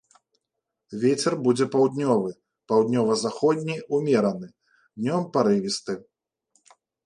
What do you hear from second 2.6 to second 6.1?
паўднёва-заходні ўмераны, днём парывісты.